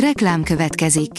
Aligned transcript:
Reklám 0.00 0.42
következik. 0.42 1.10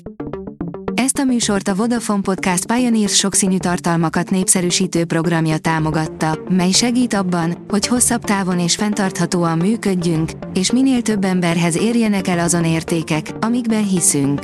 Ezt 0.93 1.17
a 1.17 1.23
műsort 1.23 1.67
a 1.67 1.75
Vodafone 1.75 2.21
Podcast 2.21 2.65
Pioneers 2.65 3.15
sokszínű 3.15 3.57
tartalmakat 3.57 4.29
népszerűsítő 4.29 5.05
programja 5.05 5.57
támogatta, 5.57 6.39
mely 6.49 6.71
segít 6.71 7.13
abban, 7.13 7.65
hogy 7.67 7.87
hosszabb 7.87 8.23
távon 8.23 8.59
és 8.59 8.75
fenntarthatóan 8.75 9.57
működjünk, 9.57 10.31
és 10.53 10.71
minél 10.71 11.01
több 11.01 11.23
emberhez 11.23 11.77
érjenek 11.77 12.27
el 12.27 12.39
azon 12.39 12.65
értékek, 12.65 13.31
amikben 13.39 13.87
hiszünk. 13.87 14.41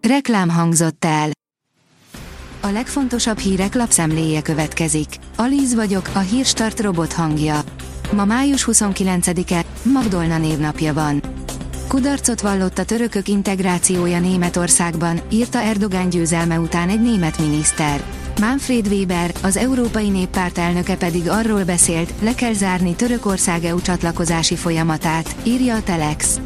Reklám 0.00 0.48
hangzott 0.48 1.04
el. 1.04 1.30
A 2.60 2.68
legfontosabb 2.68 3.38
hírek 3.38 3.74
lapszemléje 3.74 4.42
következik. 4.42 5.08
Alíz 5.36 5.74
vagyok, 5.74 6.10
a 6.14 6.18
hírstart 6.18 6.80
robot 6.80 7.12
hangja. 7.12 7.60
Ma 8.12 8.24
május 8.24 8.68
29-e, 8.70 9.64
Magdolna 9.82 10.38
névnapja 10.38 10.94
van. 10.94 11.33
Kudarcot 11.94 12.40
vallott 12.40 12.78
a 12.78 12.84
törökök 12.84 13.28
integrációja 13.28 14.20
Németországban, 14.20 15.20
írta 15.30 15.60
Erdogán 15.60 16.08
győzelme 16.08 16.60
után 16.60 16.88
egy 16.88 17.00
német 17.00 17.38
miniszter. 17.38 18.04
Manfred 18.40 18.86
Weber, 18.86 19.34
az 19.42 19.56
Európai 19.56 20.08
Néppárt 20.08 20.58
elnöke 20.58 20.96
pedig 20.96 21.28
arról 21.28 21.64
beszélt, 21.64 22.12
le 22.20 22.34
kell 22.34 22.52
zárni 22.52 22.94
Törökország 22.94 23.64
EU 23.64 23.80
csatlakozási 23.80 24.56
folyamatát, 24.56 25.36
írja 25.42 25.74
a 25.74 25.82
Telex. 25.82 26.40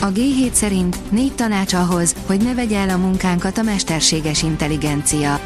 A 0.00 0.06
G7 0.06 0.52
szerint 0.52 1.10
négy 1.10 1.34
tanács 1.34 1.72
ahhoz, 1.72 2.14
hogy 2.26 2.42
ne 2.42 2.54
vegye 2.54 2.78
el 2.78 2.88
a 2.88 2.96
munkánkat 2.96 3.58
a 3.58 3.62
mesterséges 3.62 4.42
intelligencia. 4.42 5.40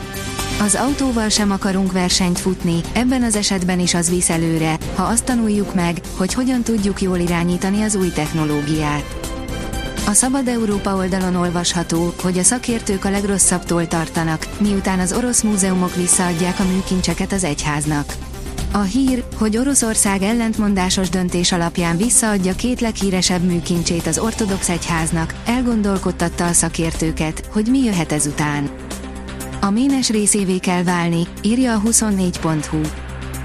Az 0.61 0.75
autóval 0.75 1.29
sem 1.29 1.51
akarunk 1.51 1.93
versenyt 1.93 2.39
futni, 2.39 2.81
ebben 2.93 3.23
az 3.23 3.37
esetben 3.37 3.81
is 3.81 3.95
az 3.95 4.11
visz 4.11 4.31
előre, 4.31 4.79
ha 4.95 5.03
azt 5.03 5.25
tanuljuk 5.25 5.75
meg, 5.75 6.01
hogy 6.17 6.35
hogyan 6.35 6.63
tudjuk 6.63 7.01
jól 7.03 7.19
irányítani 7.19 7.83
az 7.83 7.95
új 7.95 8.09
technológiát. 8.09 9.05
A 10.07 10.13
Szabad 10.13 10.49
Európa 10.49 10.95
oldalon 10.95 11.35
olvasható, 11.35 12.15
hogy 12.23 12.39
a 12.39 12.43
szakértők 12.43 13.05
a 13.05 13.11
legrosszabbtól 13.11 13.87
tartanak, 13.87 14.47
miután 14.59 14.99
az 14.99 15.13
orosz 15.13 15.43
múzeumok 15.43 15.95
visszaadják 15.95 16.61
a 16.61 16.65
műkincseket 16.65 17.33
az 17.33 17.45
egyháznak. 17.45 18.15
A 18.73 18.81
hír, 18.81 19.25
hogy 19.37 19.57
Oroszország 19.57 20.23
ellentmondásos 20.23 21.09
döntés 21.09 21.53
alapján 21.53 21.97
visszaadja 21.97 22.55
két 22.55 22.81
leghíresebb 22.81 23.43
műkincsét 23.43 24.07
az 24.07 24.19
ortodox 24.19 24.69
egyháznak, 24.69 25.35
elgondolkodtatta 25.47 26.47
a 26.47 26.53
szakértőket, 26.53 27.49
hogy 27.53 27.67
mi 27.71 27.79
jöhet 27.79 28.13
ezután. 28.13 28.71
A 29.63 29.71
ménes 29.71 30.11
részévé 30.11 30.59
kell 30.59 30.83
válni, 30.83 31.27
írja 31.43 31.75
a 31.75 31.81
24.hu. 31.81 32.81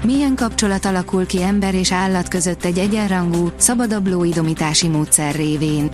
Milyen 0.04 0.34
kapcsolat 0.34 0.84
alakul 0.84 1.26
ki 1.26 1.42
ember 1.42 1.74
és 1.74 1.92
állat 1.92 2.28
között 2.28 2.64
egy 2.64 2.78
egyenrangú, 2.78 3.50
szabadabb 3.56 4.24
idomítási 4.24 4.88
módszer 4.88 5.34
révén? 5.34 5.90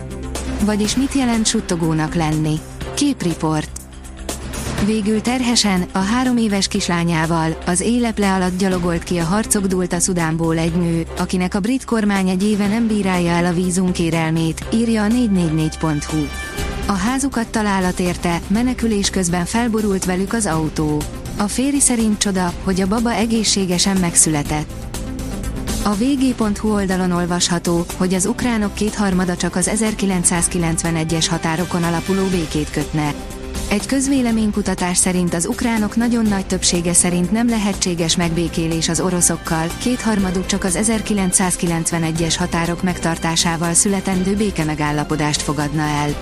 Vagyis 0.65 0.97
mit 0.97 1.13
jelent 1.13 1.47
suttogónak 1.47 2.15
lenni? 2.15 2.55
Képriport. 2.95 3.71
Végül 4.87 5.21
terhesen, 5.21 5.85
a 5.93 5.99
három 5.99 6.37
éves 6.37 6.69
kislányával, 6.69 7.57
az 7.67 7.81
éleple 7.81 8.33
alatt 8.33 8.59
gyalogolt 8.59 9.03
ki 9.03 9.19
a 9.19 9.25
harcok 9.25 9.67
dúlt 9.67 9.93
a 9.93 9.99
Szudánból 9.99 10.59
egy 10.59 10.75
nő, 10.75 11.07
akinek 11.19 11.55
a 11.55 11.61
brit 11.61 11.85
kormány 11.85 12.29
egy 12.29 12.43
éve 12.43 12.67
nem 12.67 12.87
bírálja 12.87 13.31
el 13.31 13.47
a 13.47 13.53
vízum 13.53 13.93
kérelmét, 13.93 14.65
írja 14.73 15.03
a 15.03 15.07
444.hu. 15.07 16.27
A 16.87 16.93
házukat 16.93 17.49
találat 17.49 18.01
érte, 18.01 18.41
menekülés 18.47 19.11
közben 19.11 19.45
felborult 19.45 20.05
velük 20.05 20.33
az 20.33 20.47
autó. 20.47 21.03
A 21.39 21.49
féri 21.49 21.81
szerint 21.81 22.19
csoda, 22.19 22.53
hogy 22.65 22.81
a 22.81 22.87
baba 22.87 23.13
egészségesen 23.13 23.97
megszületett. 23.97 24.71
A 25.85 25.95
vg.hu 25.95 26.73
oldalon 26.73 27.11
olvasható, 27.11 27.85
hogy 27.97 28.15
az 28.15 28.27
ukránok 28.27 28.75
kétharmada 28.75 29.37
csak 29.37 29.57
az 29.57 29.71
1991-es 29.75 31.27
határokon 31.31 31.83
alapuló 31.83 32.27
békét 32.27 32.71
kötne. 32.71 33.15
Egy 33.71 33.87
közvéleménykutatás 33.87 34.97
szerint 34.97 35.35
az 35.35 35.47
ukránok 35.47 35.97
nagyon 35.97 36.25
nagy 36.25 36.47
többsége 36.47 36.93
szerint 36.93 37.31
nem 37.31 37.49
lehetséges 37.49 38.17
megbékélés 38.17 38.89
az 38.89 39.01
oroszokkal, 39.01 39.67
kétharmaduk 39.81 40.47
csak 40.47 40.65
az 40.65 40.79
1991-es 40.83 42.35
határok 42.39 42.83
megtartásával 42.83 43.75
születendő 43.75 44.37
béke 44.37 44.65
megállapodást 44.65 45.43
fogadna 45.43 45.83
el. 45.83 46.15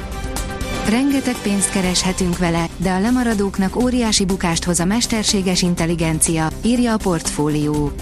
Rengeteg 0.91 1.37
pénzt 1.43 1.71
kereshetünk 1.71 2.39
vele, 2.39 2.69
de 2.77 2.91
a 2.91 3.01
lemaradóknak 3.01 3.83
óriási 3.83 4.25
bukást 4.25 4.65
hoz 4.65 4.81
a 4.81 4.84
mesterséges 4.84 5.62
intelligencia, 5.62 6.49
írja 6.62 6.93
a 6.93 6.97
portfólió. 6.97 7.93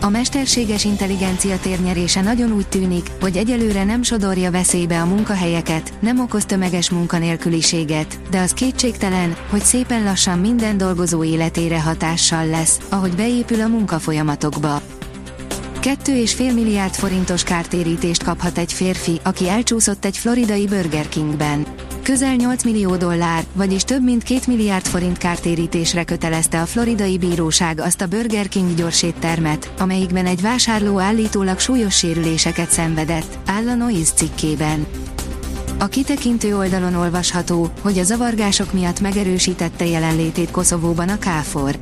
A 0.00 0.08
mesterséges 0.08 0.84
intelligencia 0.84 1.58
térnyerése 1.58 2.20
nagyon 2.20 2.52
úgy 2.52 2.68
tűnik, 2.68 3.10
hogy 3.20 3.36
egyelőre 3.36 3.84
nem 3.84 4.02
sodorja 4.02 4.50
veszélybe 4.50 5.00
a 5.00 5.04
munkahelyeket, 5.04 5.92
nem 6.00 6.20
okoz 6.20 6.44
tömeges 6.44 6.90
munkanélküliséget, 6.90 8.18
de 8.30 8.40
az 8.40 8.52
kétségtelen, 8.52 9.36
hogy 9.50 9.62
szépen 9.62 10.04
lassan 10.04 10.38
minden 10.38 10.76
dolgozó 10.76 11.24
életére 11.24 11.80
hatással 11.80 12.46
lesz, 12.46 12.78
ahogy 12.88 13.14
beépül 13.14 13.60
a 13.60 13.68
munkafolyamatokba. 13.68 14.82
2,5 15.80 16.54
milliárd 16.54 16.94
forintos 16.94 17.42
kártérítést 17.42 18.22
kaphat 18.22 18.58
egy 18.58 18.72
férfi, 18.72 19.20
aki 19.22 19.48
elcsúszott 19.48 20.04
egy 20.04 20.18
floridai 20.18 20.66
Burger 20.66 21.08
Kingben. 21.08 21.66
Közel 22.04 22.34
8 22.34 22.64
millió 22.64 22.96
dollár, 22.96 23.44
vagyis 23.52 23.82
több 23.82 24.02
mint 24.02 24.22
2 24.22 24.40
milliárd 24.46 24.86
forint 24.86 25.18
kártérítésre 25.18 26.04
kötelezte 26.04 26.60
a 26.60 26.66
floridai 26.66 27.18
bíróság 27.18 27.80
azt 27.80 28.00
a 28.00 28.06
Burger 28.06 28.48
King 28.48 28.74
gyorséttermet, 28.74 29.72
amelyikben 29.78 30.26
egy 30.26 30.40
vásárló 30.40 30.98
állítólag 30.98 31.58
súlyos 31.58 31.96
sérüléseket 31.96 32.70
szenvedett, 32.70 33.38
áll 33.46 33.68
a 33.68 33.74
Noise 33.74 34.12
cikkében. 34.14 34.86
A 35.78 35.86
kitekintő 35.86 36.56
oldalon 36.56 36.94
olvasható, 36.94 37.70
hogy 37.80 37.98
a 37.98 38.04
zavargások 38.04 38.72
miatt 38.72 39.00
megerősítette 39.00 39.86
jelenlétét 39.86 40.50
Koszovóban 40.50 41.08
a 41.08 41.18
KFOR. 41.18 41.76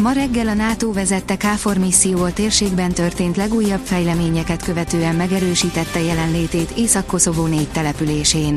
Ma 0.00 0.12
reggel 0.12 0.48
a 0.48 0.54
NATO 0.54 0.92
vezette 0.92 1.36
KFOR 1.36 1.78
misszió 1.78 2.22
a 2.22 2.32
térségben 2.32 2.92
történt 2.92 3.36
legújabb 3.36 3.84
fejleményeket 3.84 4.62
követően 4.62 5.14
megerősítette 5.14 6.00
jelenlétét 6.00 6.70
Észak-Koszovó 6.70 7.46
négy 7.46 7.68
településén. 7.68 8.56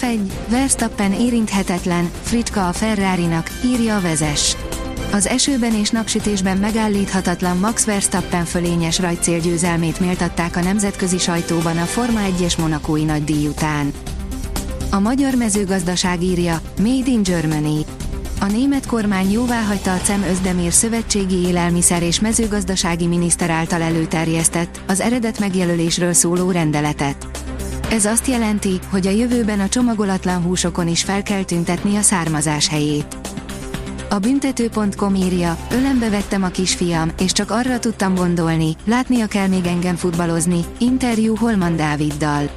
F1, 0.00 0.18
Verstappen 0.48 1.12
érinthetetlen, 1.12 2.10
Fricska 2.22 2.68
a 2.68 2.72
Ferrari-nak, 2.72 3.50
írja 3.64 3.96
a 3.96 4.00
vezes. 4.00 4.56
Az 5.12 5.26
esőben 5.26 5.74
és 5.74 5.90
napsütésben 5.90 6.56
megállíthatatlan 6.56 7.56
Max 7.56 7.84
Verstappen 7.84 8.44
fölényes 8.44 8.98
rajtcélgyőzelmét 8.98 10.00
méltatták 10.00 10.56
a 10.56 10.62
nemzetközi 10.62 11.18
sajtóban 11.18 11.78
a 11.78 11.84
Forma 11.84 12.20
1-es 12.38 12.58
monakói 12.58 13.04
díj 13.24 13.46
után. 13.46 13.92
A 14.90 14.98
magyar 14.98 15.34
mezőgazdaság 15.34 16.22
írja, 16.22 16.60
Made 16.78 17.10
in 17.10 17.22
Germany. 17.22 17.84
A 18.40 18.46
német 18.46 18.86
kormány 18.86 19.30
jóváhagyta 19.30 19.92
a 19.92 19.98
CEM 19.98 20.22
Özdemér 20.22 20.72
szövetségi 20.72 21.36
élelmiszer 21.36 22.02
és 22.02 22.20
mezőgazdasági 22.20 23.06
miniszter 23.06 23.50
által 23.50 23.82
előterjesztett, 23.82 24.80
az 24.86 25.00
eredet 25.00 25.38
megjelölésről 25.38 26.12
szóló 26.12 26.50
rendeletet. 26.50 27.43
Ez 27.94 28.04
azt 28.04 28.26
jelenti, 28.26 28.78
hogy 28.90 29.06
a 29.06 29.10
jövőben 29.10 29.60
a 29.60 29.68
csomagolatlan 29.68 30.42
húsokon 30.42 30.88
is 30.88 31.02
fel 31.02 31.22
kell 31.22 31.42
tüntetni 31.42 31.96
a 31.96 32.00
származás 32.02 32.68
helyét. 32.68 33.16
A 34.10 34.18
büntető.com 34.18 35.14
írja, 35.14 35.56
ölembe 35.70 36.10
vettem 36.10 36.42
a 36.42 36.48
kisfiam, 36.48 37.10
és 37.18 37.32
csak 37.32 37.50
arra 37.50 37.78
tudtam 37.78 38.14
gondolni, 38.14 38.76
látnia 38.84 39.26
kell 39.26 39.46
még 39.46 39.66
engem 39.66 39.96
futballozni, 39.96 40.64
interjú 40.78 41.36
Holman 41.36 41.76
Dáviddal. 41.76 42.50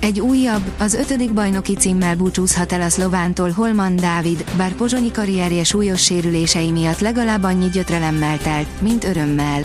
Egy 0.00 0.20
újabb, 0.20 0.62
az 0.78 0.94
ötödik 0.94 1.32
bajnoki 1.32 1.74
címmel 1.74 2.16
búcsúzhat 2.16 2.72
el 2.72 2.80
a 2.80 2.88
szlovántól 2.88 3.50
Holman 3.50 3.96
Dávid, 3.96 4.44
bár 4.56 4.72
pozsonyi 4.72 5.10
karrierje 5.10 5.64
súlyos 5.64 6.02
sérülései 6.02 6.70
miatt 6.70 7.00
legalább 7.00 7.42
annyi 7.42 7.68
gyötrelemmel 7.68 8.38
telt, 8.38 8.80
mint 8.80 9.04
örömmel. 9.04 9.62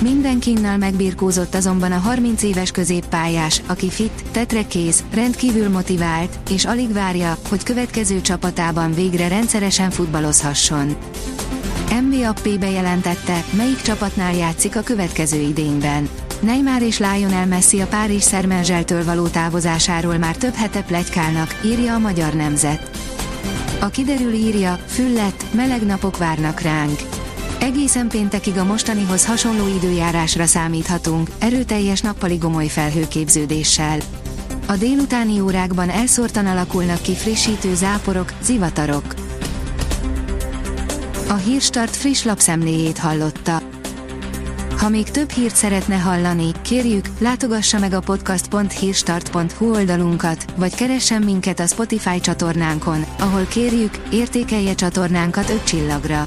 Mindenkinnal 0.00 0.76
megbirkózott 0.76 1.54
azonban 1.54 1.92
a 1.92 1.98
30 1.98 2.42
éves 2.42 2.70
középpályás, 2.70 3.62
aki 3.66 3.90
fit, 3.90 4.24
tetrekész, 4.30 5.04
rendkívül 5.14 5.68
motivált, 5.68 6.38
és 6.50 6.64
alig 6.64 6.92
várja, 6.92 7.36
hogy 7.48 7.62
következő 7.62 8.20
csapatában 8.20 8.94
végre 8.94 9.28
rendszeresen 9.28 9.90
futballozhasson. 9.90 10.96
MBAP 12.02 12.58
bejelentette, 12.58 13.44
melyik 13.56 13.80
csapatnál 13.80 14.34
játszik 14.34 14.76
a 14.76 14.80
következő 14.80 15.40
idényben. 15.40 16.08
Neymar 16.40 16.82
és 16.82 16.98
Lionel 16.98 17.46
Messi 17.46 17.80
a 17.80 17.86
Párizs 17.86 18.22
Szermenzseltől 18.22 19.04
való 19.04 19.26
távozásáról 19.26 20.18
már 20.18 20.36
több 20.36 20.54
hete 20.54 20.82
plegykálnak, 20.82 21.60
írja 21.64 21.94
a 21.94 21.98
Magyar 21.98 22.32
Nemzet. 22.32 22.90
A 23.80 23.86
kiderül 23.86 24.32
írja, 24.32 24.78
füllet, 24.86 25.44
meleg 25.52 25.82
napok 25.82 26.18
várnak 26.18 26.60
ránk. 26.60 27.09
Egészen 27.60 28.08
péntekig 28.08 28.56
a 28.56 28.64
mostanihoz 28.64 29.26
hasonló 29.26 29.66
időjárásra 29.66 30.46
számíthatunk, 30.46 31.30
erőteljes 31.38 32.00
nappali 32.00 32.36
gomoly 32.36 32.66
felhőképződéssel. 32.66 33.98
A 34.66 34.76
délutáni 34.76 35.40
órákban 35.40 35.90
elszórtan 35.90 36.46
alakulnak 36.46 37.02
ki 37.02 37.14
frissítő 37.14 37.74
záporok, 37.74 38.32
zivatarok. 38.42 39.14
A 41.28 41.34
Hírstart 41.34 41.96
friss 41.96 42.24
lapszemléjét 42.24 42.98
hallotta. 42.98 43.62
Ha 44.78 44.88
még 44.88 45.10
több 45.10 45.30
hírt 45.30 45.56
szeretne 45.56 45.96
hallani, 45.96 46.50
kérjük, 46.62 47.04
látogassa 47.18 47.78
meg 47.78 47.92
a 47.92 48.00
podcast.hírstart.hu 48.00 49.74
oldalunkat, 49.74 50.44
vagy 50.56 50.74
keressen 50.74 51.22
minket 51.22 51.60
a 51.60 51.66
Spotify 51.66 52.20
csatornánkon, 52.20 53.04
ahol 53.18 53.44
kérjük, 53.44 53.98
értékelje 54.10 54.74
csatornánkat 54.74 55.50
5 55.50 55.64
csillagra. 55.64 56.26